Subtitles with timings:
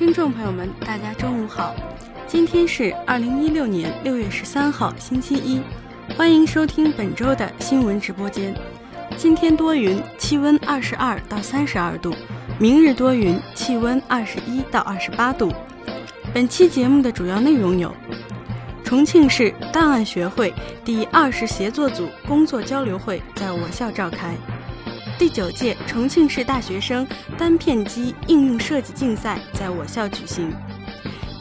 [0.00, 1.74] 听众朋友们，大家中午好，
[2.26, 5.60] 今天是二零一六年六月十三号，星期一，
[6.16, 8.58] 欢迎收听本周的新闻直播间。
[9.18, 12.12] 今天多云，气温二十二到三十二度；
[12.58, 15.52] 明日多云，气温二十一到二十八度。
[16.32, 17.94] 本期节目的主要内容有：
[18.82, 24.34] 重庆市档案学会第二十协作组工作交流会在我校召开。
[25.20, 27.06] 第九届重庆市大学生
[27.36, 30.50] 单片机应用设计竞赛在我校举行。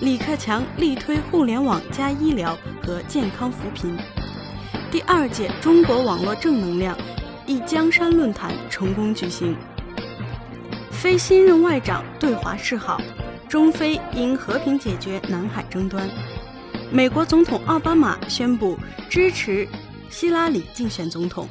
[0.01, 3.97] 李克强力推互联网加医疗和健康扶贫。
[4.91, 6.93] 第二届中国网络正能量
[7.45, 9.55] 一江山论坛成功举行。
[10.91, 12.99] 非新任外长对华示好，
[13.47, 16.05] 中非应和平解决南海争端。
[16.91, 18.77] 美国总统奥巴马宣布
[19.09, 19.65] 支持
[20.09, 21.47] 希拉里竞选总统。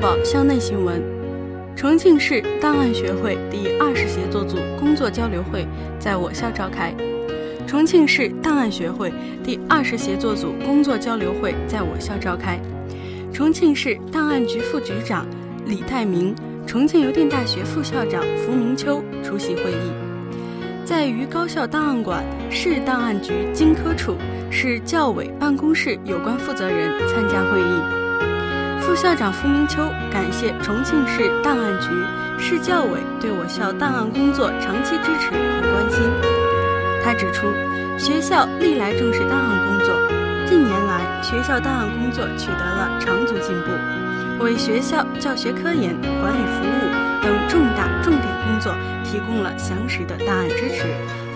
[0.00, 1.02] 报校内新闻：
[1.76, 5.66] 重庆市档案学会第二十协作组工作交流会
[5.98, 6.90] 在我校召开。
[7.66, 9.12] 重庆市档案学会
[9.44, 12.58] 第二十协作组工作交流会在我校召开。
[13.30, 15.26] 重庆市档案局副局长
[15.66, 16.34] 李代明、
[16.66, 19.92] 重庆邮电大学副校长符明秋出席会议。
[20.82, 24.16] 在渝高校档案馆、市档案局经科处、
[24.50, 27.99] 市教委办公室有关负责人参加会议。
[28.90, 31.90] 副校长付明秋感谢重庆市档案局、
[32.42, 36.02] 市教委对我校档案工作长期支持和关心。
[37.00, 37.46] 他指出，
[37.96, 39.94] 学校历来重视档案工作，
[40.44, 46.90] 近年来学校档案工作取得了长足进步，为学校教学科研、管理服务
[47.22, 50.82] 等重大重点工作提供了详实的档案支持，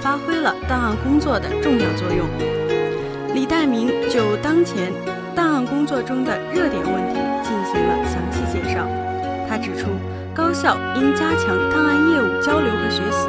[0.00, 2.26] 发挥了档案工作的重要作用。
[3.32, 4.92] 李代明就当前
[5.34, 7.20] 档案工作中的热点问题。
[7.44, 8.88] 进行了详细介绍。
[9.46, 9.90] 他指出，
[10.34, 13.28] 高校应加强档案业务交流和学习，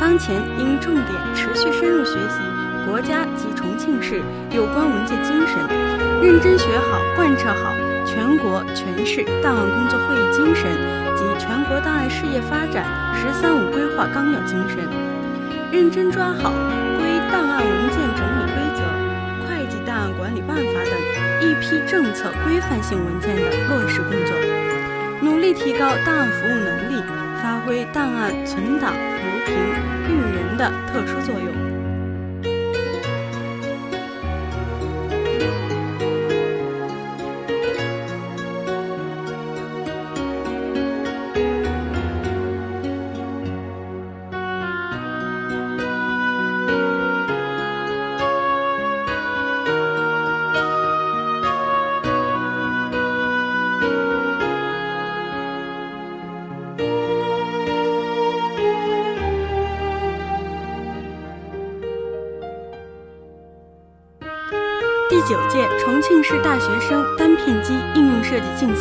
[0.00, 2.40] 当前应重点持续深入学习
[2.88, 5.60] 国家及重庆市有关文件精神，
[6.22, 7.74] 认真学好、贯彻好
[8.06, 10.64] 全国全市档案工作会议精神
[11.14, 12.88] 及全国档案事业发展
[13.20, 14.78] “十三五”规划纲要精神，
[15.70, 16.50] 认真抓好
[16.96, 18.80] 归档案文件整理规则、
[19.46, 21.21] 会计档案管理办法等。
[21.42, 24.36] 一批政策规范性文件的落实工作，
[25.20, 27.02] 努力提高档案服务能力，
[27.42, 29.56] 发挥档案存档、扶贫、
[30.08, 31.71] 育人的特殊作用。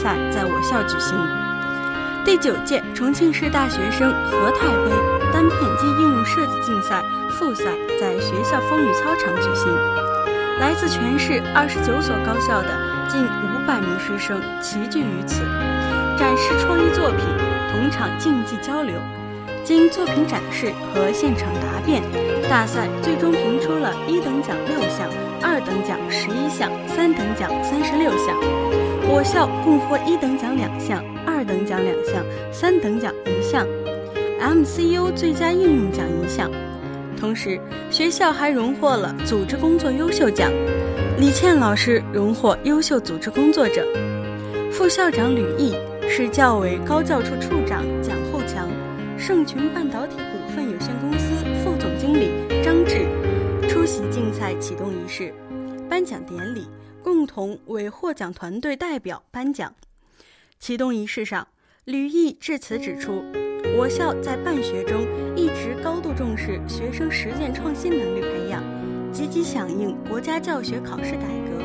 [0.02, 1.16] 赛在我校举行。
[2.26, 4.90] 第九届重庆市大学生何太杯
[5.32, 7.66] 单片机应用设计竞赛复赛
[8.00, 9.72] 在学校风雨操场举行。
[10.60, 12.70] 来自全市二十九所高校的
[13.08, 15.42] 近五百名师生齐聚于此，
[16.18, 17.20] 展示创意作品，
[17.72, 18.96] 同场竞技交流。
[19.64, 22.02] 经作品展示和现场答辩，
[22.50, 25.08] 大赛最终评出了一等奖六项。
[25.44, 28.38] 二等奖十一项，三等奖三十六项，
[29.14, 33.68] 我校共获一等奖两项，二等奖两项，三等奖一项
[34.40, 36.50] ，MCU 最佳应用奖一项。
[37.20, 40.50] 同时，学校还荣获了组织工作优秀奖，
[41.18, 43.86] 李倩老师荣获优秀组织工作者，
[44.72, 45.76] 副校长吕毅，
[46.08, 48.70] 市教委高教处处长蒋厚强，
[49.18, 52.32] 盛群半导体股份有限公司副总经理
[52.64, 53.06] 张志。
[53.68, 55.34] 出席竞赛启动仪式、
[55.90, 56.66] 颁奖典礼，
[57.04, 59.74] 共同为获奖团队代表颁奖。
[60.60, 61.48] 启动仪式上，
[61.86, 63.24] 吕毅致辞指出，
[63.78, 65.06] 我校在办学中
[65.36, 68.64] 一直高度重视学生实践创新能力培养，
[69.12, 71.58] 积极响应国家教学考试改革，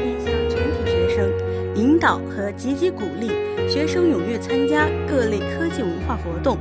[0.00, 3.28] 面向全体学生，引导和积极鼓励
[3.68, 6.56] 学生踊跃参加各类科技文化活动，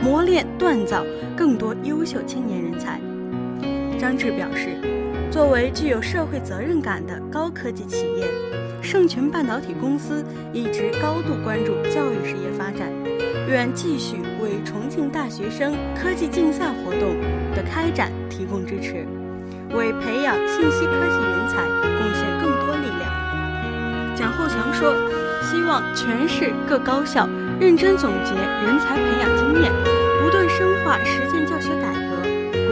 [0.00, 1.04] 磨练锻造
[1.34, 3.00] 更多优秀青年人才。
[3.98, 4.76] 张志表示，
[5.36, 8.24] 作为具有社会责任感的高科技企业，
[8.80, 12.90] 盛群半导体公司一直高度关注教育事业发展，
[13.46, 17.20] 愿继续为重庆大学生科技竞赛活动
[17.54, 19.06] 的开展提供支持，
[19.76, 24.16] 为培养信息科技人才贡献更多力量。
[24.16, 24.94] 蒋厚强说
[25.44, 27.28] ：“希望全市各高校
[27.60, 29.70] 认真总结人才培养经验，
[30.18, 32.16] 不断深化实践教学改革，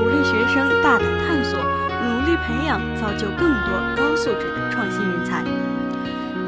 [0.01, 1.61] 鼓励学生大胆探索，
[2.37, 5.45] 培养造就更多高素质的创新人才。”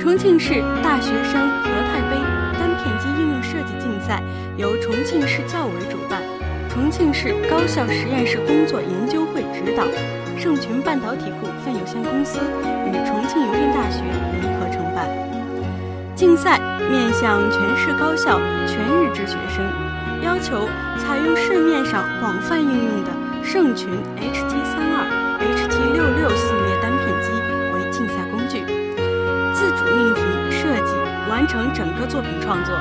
[0.00, 2.16] 重庆市大学生和泰杯
[2.58, 4.22] 单片机应用设计竞赛
[4.56, 6.22] 由重庆市教委主办，
[6.68, 9.84] 重庆市高校实验室工作研究会指导，
[10.38, 12.38] 盛群半导体股份有限公司
[12.86, 14.02] 与重庆邮电大学
[14.40, 15.08] 联合承办。
[16.14, 19.64] 竞赛面向全市高校全日制学生，
[20.22, 20.68] 要求
[20.98, 23.10] 采用市面上广泛应用的
[23.42, 23.88] 盛群
[24.20, 25.02] HT 三二、
[25.38, 27.30] HT 六六系列单片机
[27.74, 28.64] 为竞赛工具。
[29.54, 30.92] 自主命题设计，
[31.30, 32.74] 完成整个作品创作。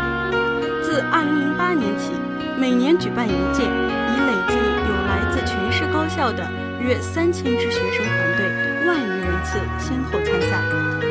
[0.81, 2.11] 自2008年起，
[2.57, 6.47] 每年举办一届，已累计有来自全市高校的
[6.79, 11.04] 约三千支学生团队，万余人次先后参赛。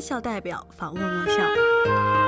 [0.00, 1.44] 校代表访问我校。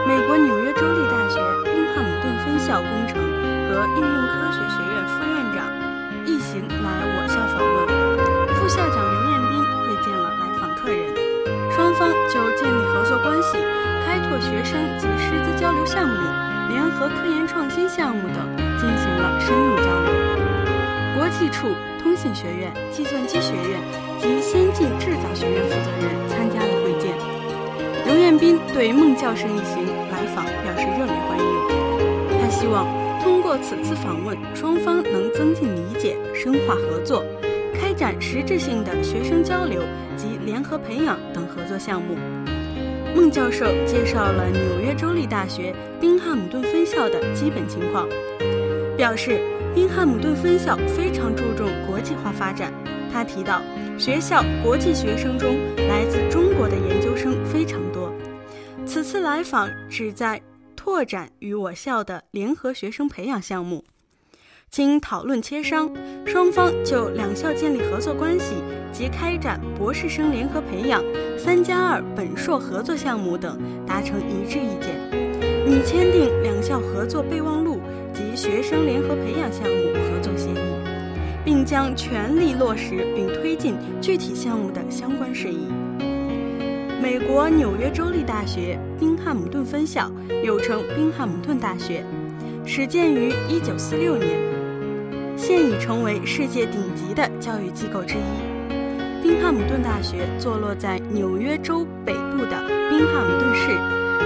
[0.06, 5.64] 美国纽约州立大学宾汉姆顿分校工程和应用科学学院副院长
[6.26, 7.88] 一行来我校访问。
[8.54, 11.16] 副校长刘彦斌会见了来访客人，
[11.72, 13.56] 双方就建立合作关系、
[14.04, 16.14] 开拓学生及师资交流项目、
[16.68, 20.12] 联合科研创新项目等进行了深入交流。
[21.16, 21.68] 国际处、
[22.02, 24.12] 通信学院、计算机学院。
[24.22, 26.81] 及先进制造学院负责人参加了
[28.12, 28.18] 会见。
[28.18, 32.42] 刘彦斌对孟教授一行来访表示热烈欢迎。
[32.42, 32.86] 他希望
[33.22, 37.24] 通过此次访问，双方能增进理解、深化合作，
[37.72, 39.80] 开展实质性的学生交流
[40.16, 42.14] 及联合培养等合作项目。
[43.14, 48.06] 孟教授介绍了纽约州立大学宾汉姆顿分校的基本情况，
[48.96, 49.40] 表示
[49.74, 52.70] 宾汉姆顿分校非常注重国际化发展。
[53.10, 53.62] 他提到。
[53.98, 55.54] 学校国际学生中，
[55.86, 57.78] 来自中国的研究生非常。
[58.92, 60.38] 此次来访旨在
[60.76, 63.82] 拓展与我校的联合学生培养项目。
[64.68, 65.90] 经讨论协商，
[66.26, 68.56] 双方就两校建立合作关系
[68.92, 71.02] 及开展博士生联合培养、
[71.38, 74.94] 三加二本硕合作项目等达成一致意见，
[75.66, 77.80] 拟签订两校合作备忘录
[78.12, 80.92] 及学生联合培养项目合作协议。
[81.44, 85.66] 并将全力落实并推进具体项目的相关事宜。
[87.02, 90.08] 美国纽约州立大学宾汉姆顿分校
[90.44, 92.04] 又称宾汉姆顿大学，
[92.64, 94.38] 始建于1946年，
[95.36, 99.20] 现已成为世界顶级的教育机构之一。
[99.20, 102.56] 宾汉姆顿大学坐落在纽约州北部的
[102.88, 103.66] 宾汉姆顿市，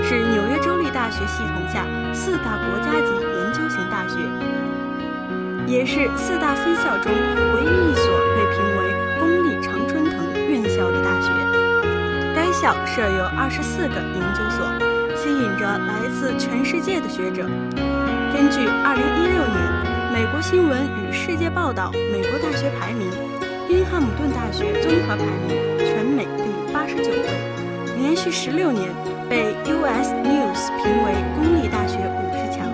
[0.04, 4.18] 是纽约州立大学系统下四大国家级研究型大学。
[5.66, 8.36] 也是四大分校中唯一一所
[12.59, 14.65] 校设有二十四个研究所，
[15.15, 17.45] 吸引着来自全世界的学者。
[18.33, 19.61] 根据二零一六年
[20.13, 23.13] 《美国新闻与世界报道》美国大学排名，
[23.69, 25.53] 宾汉姆顿大学综合排名
[25.85, 27.29] 全美第八十九位，
[28.01, 28.89] 连续十六年
[29.29, 32.65] 被 US News 评为公立大学五十强，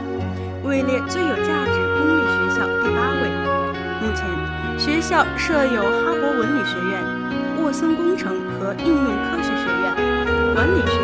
[0.62, 2.22] 位列最有价值公立。
[2.22, 3.26] 学校第八位。
[4.00, 4.22] 目前，
[4.78, 7.02] 学校设有哈勃文理学院、
[7.62, 9.31] 沃森工程和应用科、
[10.62, 11.01] 管理学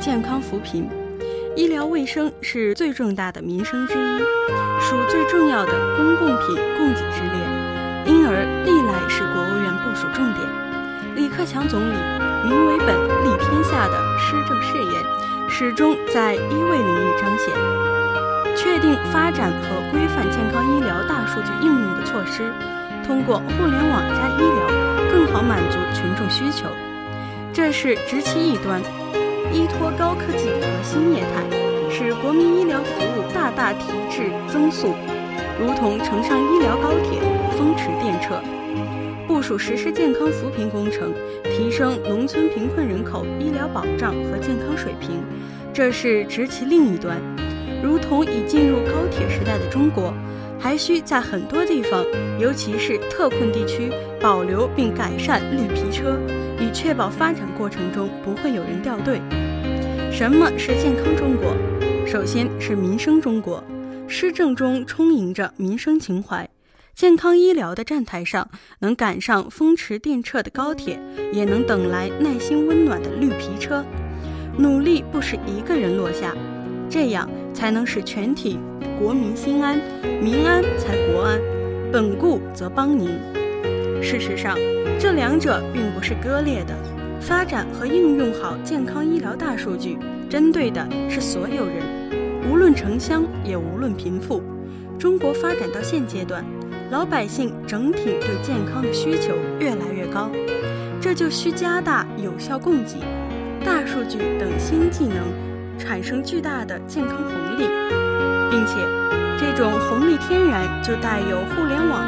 [0.00, 0.88] 健康扶贫。
[1.54, 4.18] 医疗卫生是最重大的民生之一，
[4.80, 7.36] 属最重要的公共品供给之列，
[8.06, 10.48] 因而历来是国务院部署重点。
[11.14, 11.94] 李克强总理
[12.48, 15.04] “民为本，利天下”的施政誓言，
[15.46, 17.52] 始终在医卫领域彰显。
[18.56, 22.50] 确定发展和规范健康医疗大数据应用的措施，
[23.06, 26.66] 通过互联网加医疗，更好满足群众需求。
[27.52, 28.80] 这是直其一端。
[29.52, 31.44] 依托高科技和新业态，
[31.90, 34.94] 使国民医疗服务大大提质增速，
[35.60, 37.20] 如同乘上医疗高铁，
[37.56, 38.40] 风驰电掣。
[39.26, 41.12] 部署实施健康扶贫工程，
[41.44, 45.22] 提升农村贫困人口医疗保障和健康水平，
[45.72, 47.18] 这是执其另一端。
[47.82, 50.14] 如同已进入高铁时代的中国，
[50.58, 52.04] 还需在很多地方，
[52.38, 56.16] 尤其是特困地区，保留并改善绿皮车，
[56.62, 59.20] 以确保发展过程中不会有人掉队。
[60.12, 61.56] 什么是健康中国？
[62.06, 63.62] 首先是民生中国，
[64.06, 66.48] 施政中充盈着民生情怀。
[66.94, 71.00] 健康医疗的站台上，能赶上风驰电掣的高铁，
[71.32, 73.84] 也能等来耐心温暖的绿皮车。
[74.56, 76.36] 努力不使一个人落下，
[76.88, 78.60] 这样才能使全体
[79.00, 79.80] 国民心安，
[80.20, 81.40] 民安才国安，
[81.90, 83.08] 本固则邦宁。
[84.02, 84.58] 事实上，
[85.02, 86.72] 这两者并不是割裂的。
[87.20, 89.98] 发展和应用好健康医疗大数据，
[90.30, 91.82] 针对的是所有人，
[92.48, 94.40] 无论城乡，也无论贫富。
[95.00, 96.44] 中国发展到现阶段，
[96.92, 100.30] 老百姓整体对健康的需求越来越高，
[101.00, 102.98] 这就需加大有效供给。
[103.64, 105.16] 大数据等新技能
[105.80, 107.66] 产生巨大的健康红利，
[108.52, 108.74] 并且
[109.36, 112.06] 这种红利天然就带有互联网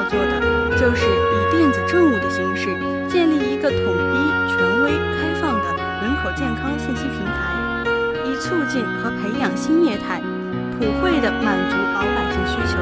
[0.00, 0.40] 要做的，
[0.78, 2.68] 就是以电子政务的形式，
[3.06, 7.84] 建立一个统一、权威、开放的人口健康信息平台，
[8.24, 10.22] 以促进和培养新业态，
[10.78, 12.78] 普惠地满足老百姓需求。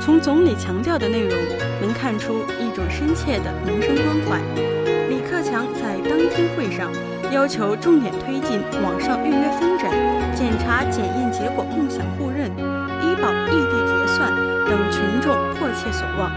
[0.00, 1.38] 从总理强调的内容，
[1.80, 4.40] 能看出一种深切的民生关怀。
[5.08, 6.90] 李克强在当天会上
[7.30, 9.88] 要求重点推进网上预约分诊、
[10.34, 12.50] 检查检验结果共享互认、
[14.72, 16.32] 等群众迫切所望，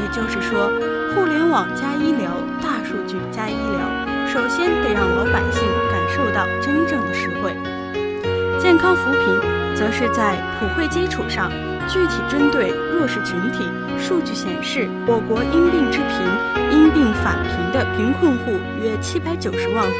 [0.00, 0.72] 也就是说，
[1.12, 3.84] 互联网加医疗、大数据加医疗，
[4.26, 7.54] 首先得让老百姓感受到真正的实惠。
[8.58, 11.52] 健康扶贫，则是在普惠基础上，
[11.86, 13.68] 具体针对弱势群体。
[13.98, 16.16] 数据显示，我国因病致贫、
[16.72, 19.92] 因病返贫的贫困户约七百九十万户，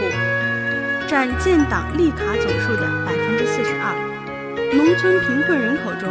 [1.06, 3.92] 占建档立卡总数的百分之四十二。
[4.72, 6.08] 农村贫困人口中，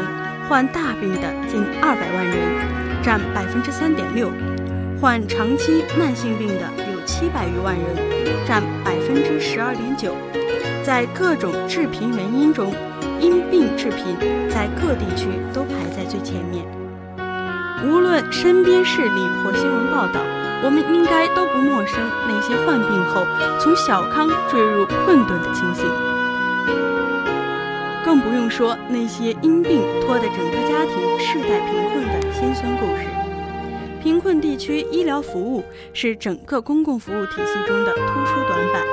[0.49, 4.29] 患大病的近二百万人，占百分之三点六；
[4.99, 7.85] 患长期慢性病的有七百余万人，
[8.47, 10.15] 占百分之十二点九。
[10.83, 12.73] 在各种致贫原因中，
[13.19, 14.17] 因病致贫
[14.49, 16.65] 在各地区都排在最前面。
[17.85, 20.19] 无论身边事例或新闻报道，
[20.63, 23.21] 我们应该都不陌生那些患病后
[23.59, 26.08] 从小康坠入困顿的情形。
[28.09, 33.05] 更不用说那些因病拖得整个家庭世代贫困的辛酸故事。
[34.01, 35.63] 贫困地区医疗服务
[35.93, 38.83] 是整个公共服务体系中的突出短板，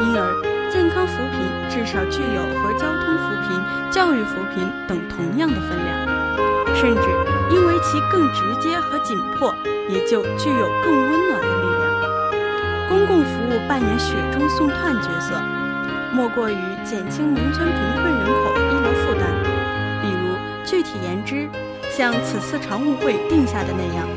[0.00, 3.60] 因而健康扶贫至少具有和交通扶贫、
[3.92, 7.02] 教育扶贫等同样的分量，甚至
[7.54, 9.54] 因为其更直接和紧迫，
[9.90, 12.88] 也就具有更温暖的力量。
[12.88, 15.34] 公共服务扮演雪中送炭角色。
[16.12, 19.28] 莫过于减轻农村贫困人口医疗负担，
[20.02, 20.34] 比如
[20.64, 21.48] 具体言之，
[21.90, 24.08] 像此次常务会定下的那样，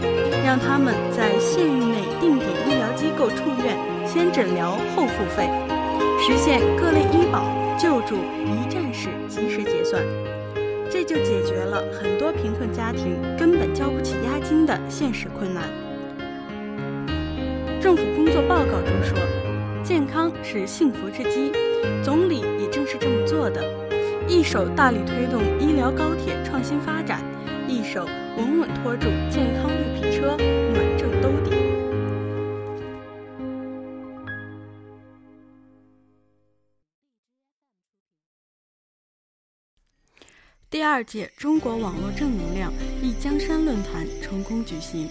[0.46, 5.50] 让他们在县域内定点医疗机构出院，先诊疗后付费，
[6.20, 7.46] 实现各类医保
[7.78, 10.02] 救助一站式及时结算，
[10.90, 15.64] 这就解决了很多贫困家庭根本交不起押金的现实困难。
[17.82, 19.18] 政府工作报告中说，
[19.84, 21.52] 健康是幸福之基。
[22.04, 23.64] 总理也正是这么做的，
[24.28, 27.24] 一手大力推动医疗高铁创新发展，
[27.68, 28.06] 一手
[28.38, 30.38] 稳稳拖住健康绿皮车
[30.74, 31.56] 暖正兜底。
[40.70, 42.72] 第二届中国网络正能量
[43.02, 45.10] 忆江山论坛成功举行。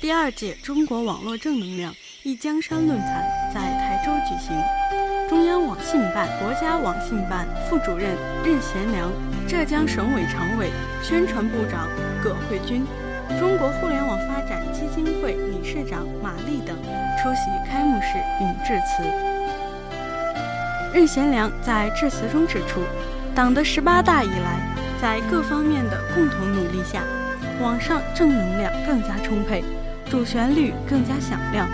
[0.00, 3.90] 第二届中国网络正能量忆江山论坛在台。
[4.04, 4.79] 州举行。
[5.30, 9.08] 中央网信办、国家网信办副主任任贤良、
[9.46, 10.72] 浙江省委常委、
[11.04, 11.86] 宣传部长
[12.20, 12.84] 葛慧君、
[13.38, 18.08] 中国互联网发展基金会理事长马丽等出席开幕式
[18.40, 19.04] 并致辞。
[20.92, 22.80] 任贤良在致辞中指出，
[23.32, 24.58] 党的十八大以来，
[25.00, 27.04] 在各方面的共同努力下，
[27.62, 29.62] 网上正能量更加充沛，
[30.10, 31.68] 主旋律更加响亮，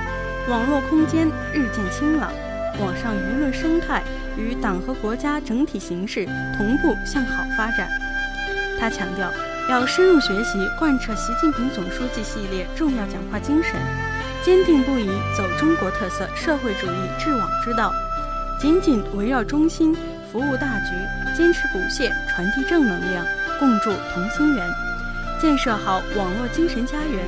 [0.46, 2.30] 网络空间日渐清朗。
[2.80, 4.02] 网上舆论生态
[4.36, 7.88] 与党和国家整体形势同步向好发展。
[8.78, 9.30] 他强调，
[9.70, 13.72] 要深入学习贯彻习近平总书记系列重要讲话精神，
[14.44, 17.92] 坚定不移走中国特色社会主义治网之道，
[18.60, 19.96] 紧紧围绕中心，
[20.30, 20.92] 服务大局，
[21.36, 23.24] 坚持不懈传递正能量，
[23.58, 24.66] 共筑同心圆，
[25.40, 27.24] 建设好网络精神家园，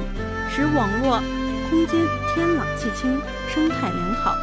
[0.55, 1.23] 使网络
[1.71, 1.99] 空间
[2.35, 4.37] 天朗气清，生态良好。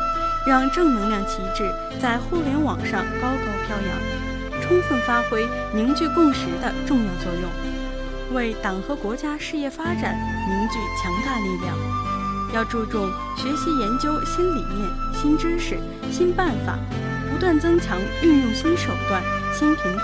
[0.46, 10.16] 让正能量旗帜在互联网上高高飘扬，充分发挥凝聚共识的重要作用，为党和国家事业发展
[10.48, 11.76] 凝聚强大力量。
[12.54, 15.80] 要注重学习研究新理念、新知识、
[16.12, 16.78] 新办法，
[17.32, 20.04] 不断增强运用新手段、新平台、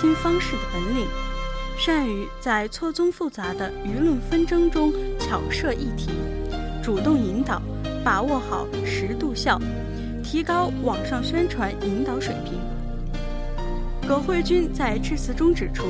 [0.00, 1.06] 新方式的本领，
[1.76, 6.08] 善于在错综复杂的舆论纷争中巧设议题，
[6.82, 7.60] 主动引导。
[8.04, 9.60] 把握好时度效，
[10.32, 12.58] 提高网上宣传引导水平。
[14.08, 15.88] 葛慧君在致辞中指出，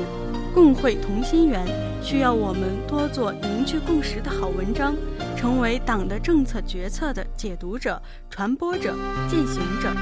[0.53, 1.65] 共绘同心圆
[2.01, 4.97] 需要我们多做凝聚共识的好文章，
[5.37, 8.93] 成为党的政策决策的解读者、传播者、
[9.29, 9.93] 践行者，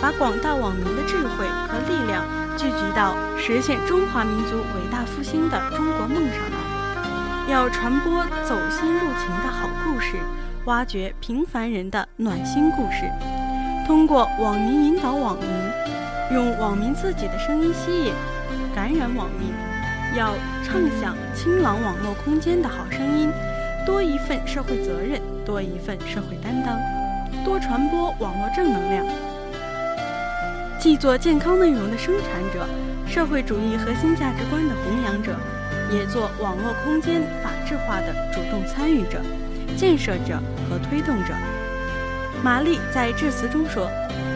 [0.00, 2.24] 把广大网民的智慧和力量
[2.56, 7.52] 聚集到实现中华民族伟大复兴的中国梦上来。
[7.52, 10.16] 要传播走心入情的好故事。
[10.66, 13.10] 挖掘平凡人的暖心故事，
[13.86, 15.48] 通过网民引导网民，
[16.32, 18.12] 用网民自己的声音吸引、
[18.74, 19.52] 感染网民。
[20.14, 23.30] 要畅想清朗网络空间的好声音，
[23.86, 26.78] 多一份社会责任，多一份社会担当，
[27.44, 29.06] 多传播网络正能量。
[30.78, 32.68] 既做健康内容的生产者，
[33.06, 35.34] 社会主义核心价值观的弘扬者，
[35.90, 39.20] 也做网络空间法治化的主动参与者。
[39.74, 41.32] 建设者和推动者，
[42.42, 43.88] 玛丽在致辞中说：“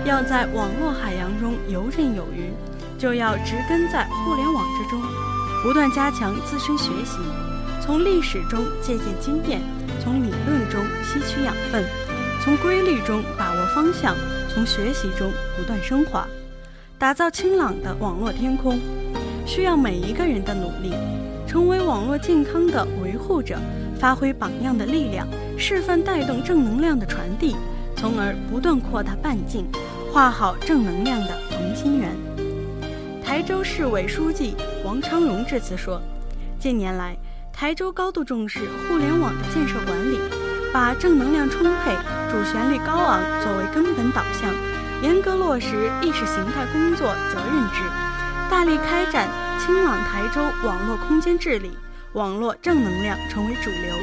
[0.07, 2.53] 要在网络海洋中游刃有余，
[2.97, 5.03] 就要植根在互联网之中，
[5.65, 7.19] 不断加强自身学习，
[7.81, 9.61] 从历史中借鉴经验，
[10.01, 11.85] 从理论中吸取养分，
[12.45, 14.15] 从规律中把握方向，
[14.55, 16.29] 从学习中不断升华，
[16.99, 18.79] 打造清朗的网络天空。
[19.45, 20.95] 需要每一个人的努力，
[21.45, 23.59] 成为网络健康的维护者。”
[23.99, 27.57] 发挥榜样的力量，示范带动正能量的传递，
[27.97, 29.67] 从而不断扩大半径，
[30.13, 32.15] 画好正能量的同心圆。
[33.25, 34.55] 台州市委书记
[34.85, 36.01] 王昌荣致辞说
[36.61, 37.17] ：“近年来，
[37.53, 40.19] 台州高度重视互联网的建设管理，
[40.73, 41.97] 把正能量充沛、
[42.31, 44.55] 主旋律高昂作为根本导向，
[45.03, 47.81] 严格落实意识形态工作责任制，
[48.51, 49.29] 大力开展
[49.59, 51.71] 清朗台州网络空间治理。”
[52.13, 53.95] 网络正能量成为主流，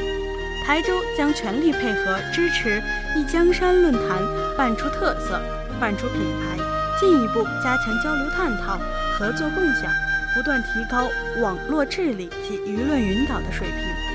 [0.66, 2.82] 台州将全力配合支持
[3.18, 4.24] “一江山”论坛
[4.58, 5.40] 办出特色、
[5.78, 6.58] 办出品牌，
[6.98, 8.80] 进一步加强交流探讨、
[9.20, 9.92] 合作共享，
[10.34, 11.10] 不断提高
[11.42, 14.13] 网络治理及舆论引导的水平。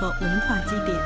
[0.00, 0.96] 和文化积淀。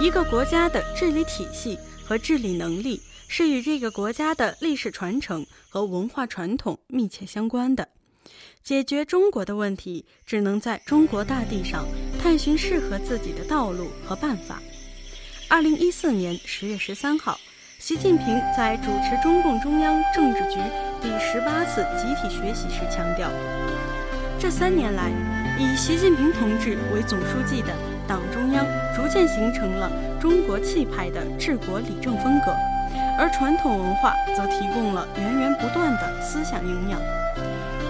[0.00, 7.88] 一个国家的治理体系和治理能力是与这个国家的历史传承和文化传统密切相关的。
[8.62, 11.86] 解决中国的问题，只能在中国大地上
[12.22, 14.60] 探寻适合自己的道路和办法。
[15.48, 17.38] 二零一四年十月十三号，
[17.78, 20.60] 习近平在主持中共中央政治局
[21.00, 23.30] 第十八次集体学习时强调。
[24.38, 25.10] 这三年来，
[25.58, 27.74] 以习近平同志为总书记的
[28.08, 28.64] 党中央
[28.96, 32.52] 逐渐形成了中国气派的治国理政风格，
[33.18, 36.98] 而传统文化则提供了源源不断的思想营养。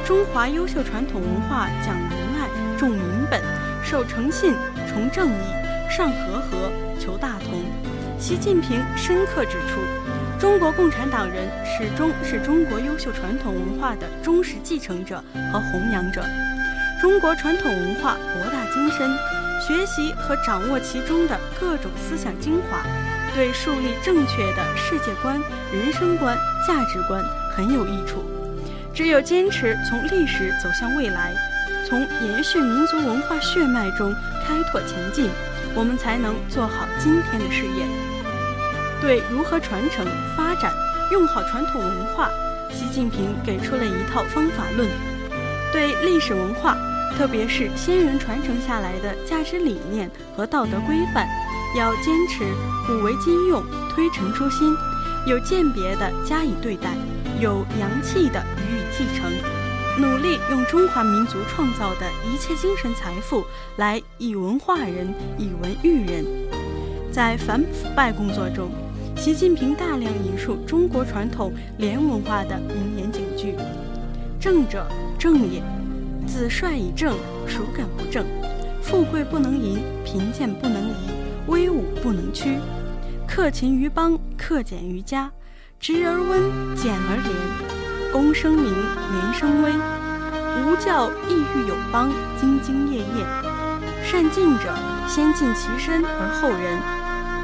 [0.04, 3.00] 中华优秀传统文化讲仁爱、重民
[3.30, 3.40] 本、
[3.84, 4.54] 守诚信、
[4.88, 5.46] 崇正义、
[5.88, 7.62] 尚和合、求大同。
[8.18, 9.80] 习近平深刻指出，
[10.40, 16.24] 中国共产党人始终是中国优秀传统文化的忠实继承者和弘扬者。
[17.00, 19.08] 中国传统文化博大精深，
[19.68, 22.82] 学习和掌握其中的各种思想精华，
[23.34, 25.38] 对树立正确的世界观、
[25.70, 26.34] 人生观、
[26.66, 27.22] 价值观
[27.54, 28.24] 很有益处。
[28.94, 31.34] 只有坚持从历史走向未来，
[31.86, 34.10] 从延续民族文化血脉中
[34.46, 35.28] 开拓前进，
[35.74, 37.84] 我们才能做好今天的事业。
[39.02, 40.72] 对如何传承、发展、
[41.12, 42.30] 用好传统文化，
[42.70, 44.88] 习近平给出了一套方法论。
[45.70, 46.74] 对历史文化，
[47.18, 51.26] 特别是先人传承下来的价值理念和道德规范，
[51.76, 52.44] 要坚持
[52.86, 54.72] 古为今用，推陈出新，
[55.26, 56.96] 有鉴别的加以对待，
[57.40, 59.32] 有阳气的予以继承，
[60.00, 63.44] 努力用中华民族创造的一切精神财富
[63.78, 66.24] 来以文化人、以文育人。
[67.10, 68.70] 在反腐败工作中，
[69.16, 73.56] 习近平大量引述中国传统廉文化的名言警句
[74.38, 74.86] ：“正者
[75.18, 75.60] 正也，
[76.28, 78.24] 子帅以正，孰敢不正？
[78.82, 81.10] 富贵不能淫，贫贱不能移，
[81.46, 82.58] 威武不能屈。
[83.26, 85.30] 克勤于邦，克俭于家，
[85.80, 89.72] 直而温，俭而廉，公生民，廉生威。
[90.62, 92.10] 无教亦欲有邦，
[92.40, 93.26] 兢兢业业。
[94.04, 94.72] 善进者，
[95.08, 96.78] 先尽其身而后人。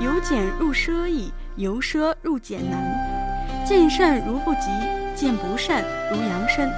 [0.01, 4.66] 由俭入奢易。”由奢入俭难，见善如不及，
[5.14, 6.68] 见不善如扬参，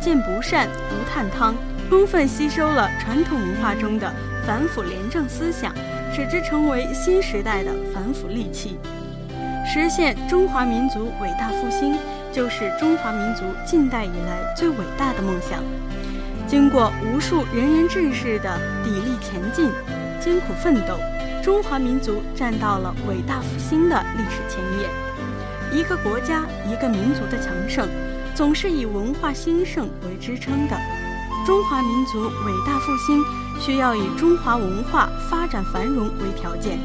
[0.00, 1.54] 见不善不探汤。
[1.88, 4.12] 充分吸收了传统文化中的
[4.46, 5.74] 反腐廉政思想，
[6.14, 8.78] 使之成为新时代的反腐利器。
[9.66, 11.96] 实现中华民族伟大复兴，
[12.32, 15.62] 就是中华民族近代以来最伟大的梦想。
[16.46, 19.70] 经过无数仁人志士的砥砺前进、
[20.20, 20.96] 艰苦奋斗。
[21.42, 24.90] 中华民族站到了伟大复兴的历史前沿。
[25.72, 27.88] 一个国家、一个民族的强盛，
[28.40, 30.74] 总是以文化兴盛为支撑的。
[31.44, 33.22] 中华民族伟大复兴，
[33.60, 36.78] 需要以中华文化发展繁荣为条件。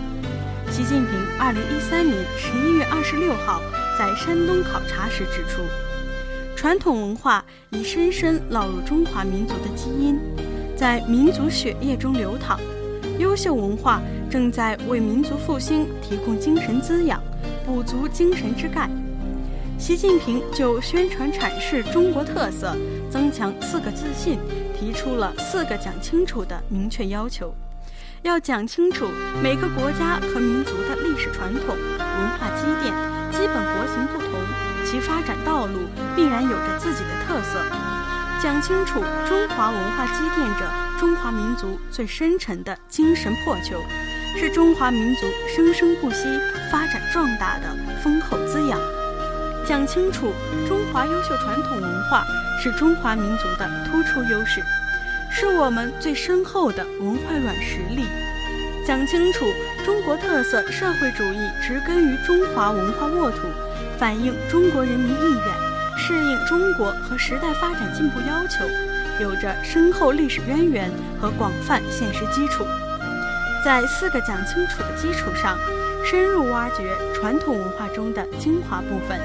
[0.70, 3.62] 习近平二零一三年十一月二十六号
[3.98, 5.62] 在山东考察时指出，
[6.58, 10.20] 传统文化已深深烙入中华民族的基因，
[10.76, 12.60] 在民族血液中流淌。
[13.18, 17.24] 优秀文化正在为民族复兴提供精神滋养，
[17.66, 18.90] 补足精神之钙。
[19.78, 22.76] 习近平就宣传阐释中国特色、
[23.12, 24.40] 增强四个自信，
[24.78, 27.54] 提出了四个讲清楚的明确要求：
[28.24, 29.06] 要讲清楚
[29.44, 32.94] 每个国家和民族的历史传统、文化积淀、
[33.32, 34.32] 基本国情不同，
[34.86, 35.82] 其发展道路
[36.16, 37.60] 必然有着自己的特色；
[38.42, 40.86] 讲清楚中华文化积淀着。
[40.98, 43.82] 中华民族最深沉的精神破球，
[44.38, 46.24] 是中华民族生生不息、
[46.72, 47.68] 发展壮大的
[48.02, 48.80] 丰厚滋养。
[49.68, 50.32] 讲清楚
[50.68, 52.24] 中华优秀传统文化
[52.62, 54.62] 是中华民族的突出优势，
[55.32, 58.06] 是我们最深厚的文化软实力。
[58.86, 59.46] 讲清楚
[59.84, 63.48] 中国特色社会主义植根于中华文化沃土，
[63.98, 68.64] 反映中国人民意愿，适应中国和时代发展进步要求。
[69.20, 72.64] 有着深厚历史渊源和广泛现实基础，
[73.64, 75.58] 在四个讲清楚的基础上，
[76.06, 79.18] 深入挖掘传统文化中的精华部分，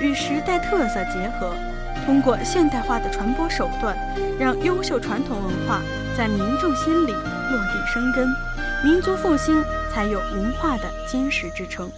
[0.00, 1.54] 与时代特色结合，
[2.04, 3.96] 通过现代化的传播手段，
[4.38, 5.80] 让优秀传统文化
[6.16, 8.28] 在民众心里落地生根，
[8.84, 11.90] 民族复兴才有文化的坚实支撑。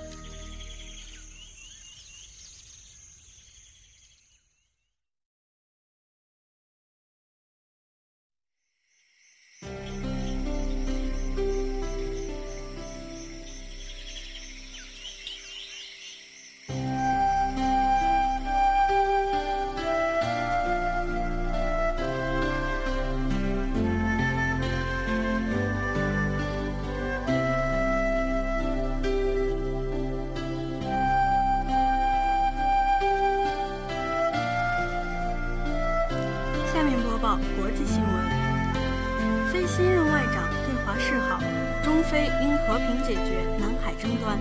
[37.56, 41.40] 国际新闻：非新任外长对华示好，
[41.84, 44.38] 中非应和平解决南海争端。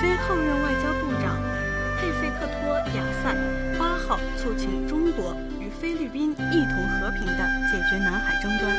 [0.00, 1.36] 非后任外交部长
[1.98, 3.34] 佩费克托亚塞
[3.76, 8.70] 八号促请中国与菲律宾一同和平地解决南海争端。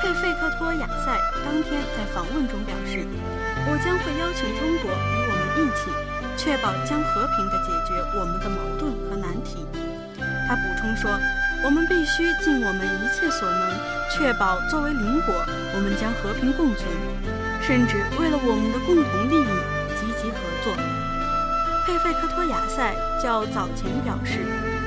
[0.00, 3.04] 佩费克托亚塞当天在访问中表示
[3.66, 5.90] ：“我将会邀请中国与我们一起，
[6.36, 9.66] 确保将和平地解决我们的矛盾和难题。”
[10.46, 11.10] 他补充说。
[11.64, 13.72] 我们必须尽我们一切所能，
[14.12, 15.34] 确保作为邻国，
[15.74, 16.86] 我们将和平共存，
[17.62, 19.50] 甚至为了我们的共同利益
[19.96, 20.76] 积极合作。
[21.86, 24.44] 佩费克托亚塞较早前表示，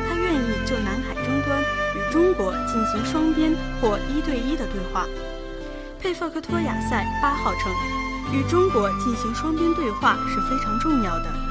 [0.08, 1.60] 他愿意就南海争端
[1.98, 5.08] 与中国进行双边或一对一的对话。
[6.00, 7.74] 佩费克托亚塞八号称，
[8.32, 11.48] 与中国进行双边对话是非常重要的。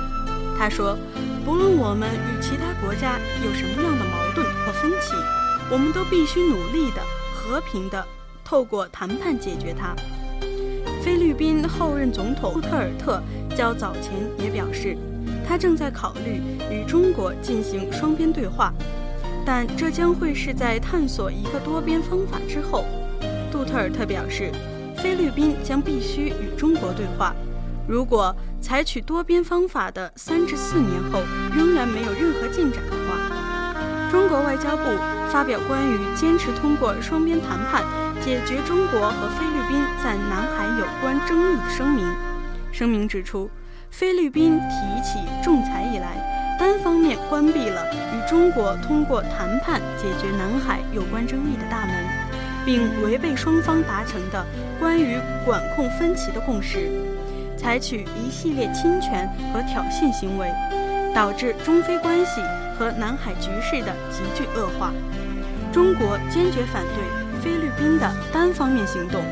[0.58, 0.98] 他说，
[1.44, 5.14] 不论我们与其他国家有什么样的矛盾或分歧，
[5.70, 7.00] 我们都必须努力的、
[7.32, 8.04] 和平的
[8.44, 9.94] 透过谈判解决它。
[11.00, 13.22] 菲律宾后任总统杜特尔特
[13.56, 14.98] 较早前也表示，
[15.46, 18.74] 他正在考虑与中国进行双边对话，
[19.46, 22.84] 但这将会是在探索一个多边方法之后。
[23.50, 24.50] 杜特尔特表示，
[24.96, 27.34] 菲律宾将必须与中国对话。
[27.88, 31.22] 如果采取多边方法的三至四年后
[31.56, 34.84] 仍然没有任何进展的话，中国外交部
[35.30, 37.82] 发表关于坚持通过双边谈判
[38.22, 42.06] 解决中国和菲律宾在南海有关争议的声明。
[42.70, 43.50] 声明指出，
[43.90, 51.94] 菲律宾提起仲裁以来，单方面关闭了与中国通过谈判解决南海有关争议的大门，
[52.66, 54.44] 并违背双方达成的
[54.78, 56.90] 关于管控分歧的共识。
[57.58, 60.50] 采取一系列侵权和挑衅行为，
[61.14, 62.40] 导致中非关系
[62.78, 64.92] 和南海局势的急剧恶化。
[65.72, 69.22] 中国坚决反对菲律宾的单方面行动，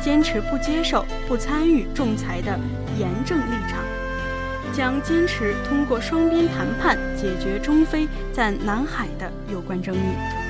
[0.00, 2.58] 坚持不接受、不参与仲裁的
[2.98, 3.78] 严正立场，
[4.72, 10.41] 将坚持通过双边谈判解决中非在南海的有关争议。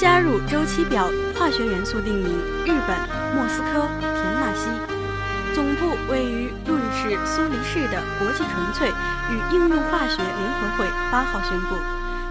[0.00, 2.32] 加入周期表化学元素定名：
[2.64, 2.96] 日本
[3.36, 4.70] 莫斯科田纳西，
[5.54, 11.76] 总部位于瑞士苏黎世的国际纯粹与应用化学联合会八号宣布，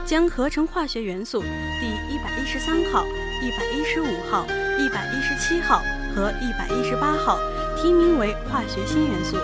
[0.04, 1.44] 将合成化学元素
[1.80, 3.06] 第一百一十三号、
[3.44, 4.48] 一百一十五号、
[4.80, 5.84] 一百一十七号
[6.16, 7.38] 和一百一十八号
[7.78, 9.38] 提名为化学新元素。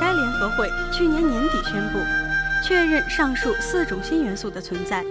[0.00, 1.98] 该联合会去年年底宣布，
[2.66, 5.04] 确认上述四种新元素的存在。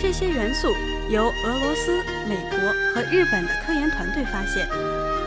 [0.00, 0.74] 这些元素。
[1.10, 1.90] 由俄罗斯、
[2.28, 2.58] 美国
[2.94, 4.68] 和日本的科研团队发现，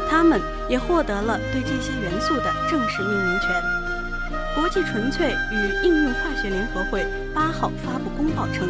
[0.10, 3.50] 他们也获得了对这些元素的正式命名权。
[4.56, 8.69] 国际纯粹与应用化学联合会八号发布公报称，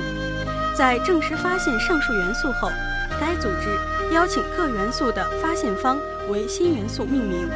[0.76, 2.72] 在证实发现上述元素后，
[3.20, 3.70] 该组织
[4.12, 6.00] 邀请各元素的发现方
[6.32, 7.48] 为新元素命名。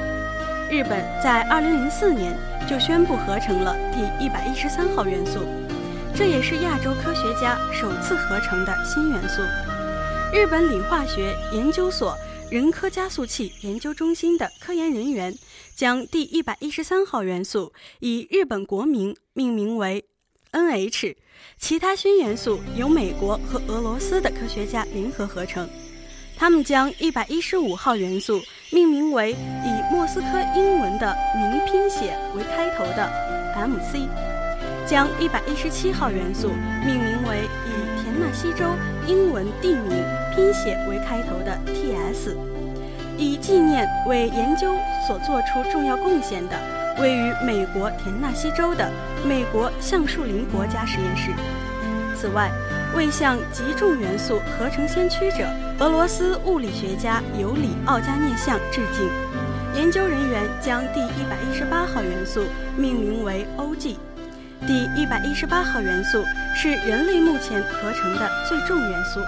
[0.69, 2.37] 日本在2004年
[2.69, 5.66] 就宣布合成了第一百一十三号元素。
[6.17, 9.39] 这也是亚洲科学家首次合成的新元素。
[10.33, 12.17] 日本理化学研究所
[12.49, 15.31] 人科加速器研究中心的科研人员
[15.75, 20.03] 将第一百一十三号元素以日本国名命名为
[20.53, 21.15] NH，
[21.59, 25.69] 其他新元素由美国和俄罗斯的科学家联合合成。
[26.35, 33.07] 他们将一百一十五号元素命名为以莫斯科英文的名拼写为开头的
[33.55, 34.36] MC。
[34.87, 36.51] 将一百一十七号元素
[36.85, 38.65] 命名为以田纳西州
[39.05, 39.91] 英文地名
[40.33, 42.37] 拼写为开头的 T.S，
[43.17, 44.73] 以纪念为研究
[45.05, 46.57] 所做出重要贡献的
[47.01, 48.89] 位于美国田纳西州的
[49.27, 51.31] 美国橡树林国家实验室。
[52.15, 52.49] 此外，
[52.95, 55.45] 为向极重元素合成先驱者
[55.79, 59.09] 俄罗斯物理学家尤里奥加涅相致敬，
[59.75, 62.45] 研究人员将第一百一十八号元素
[62.77, 63.97] 命名为 O.G。
[64.65, 69.19] 第一百一十八号元素是人类目前合成的最重元素。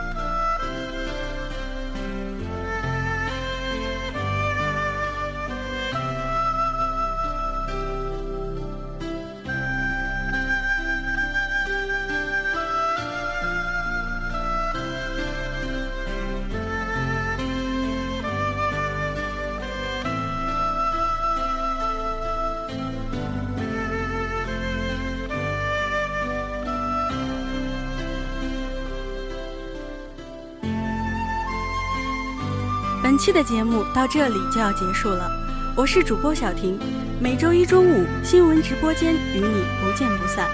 [33.30, 35.30] 期的节目到这里就要结束了，
[35.76, 36.80] 我是主播小婷，
[37.22, 40.50] 每周一中午新闻直播间与你不见不散。